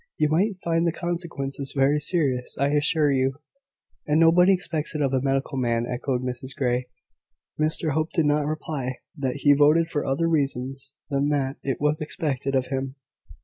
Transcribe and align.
You 0.17 0.29
might 0.29 0.59
find 0.63 0.87
the 0.87 0.91
consequences 0.91 1.73
very 1.77 1.99
serious, 1.99 2.57
I 2.59 2.69
assure 2.69 3.11
you." 3.11 3.35
"And 4.07 4.19
nobody 4.19 4.51
expects 4.51 4.95
it 4.95 5.01
of 5.03 5.13
a 5.13 5.21
medical 5.21 5.59
man," 5.59 5.85
echoed 5.85 6.23
Mrs 6.23 6.55
Grey. 6.55 6.87
Mr 7.61 7.91
Hope 7.91 8.11
did 8.11 8.25
not 8.25 8.47
reply, 8.47 8.95
that 9.15 9.41
he 9.41 9.53
voted 9.53 9.89
for 9.89 10.03
other 10.03 10.27
reasons 10.27 10.95
than 11.11 11.29
that 11.29 11.57
it 11.61 11.79
was 11.79 12.01
expected 12.01 12.55
of 12.55 12.65
him. 12.69 12.95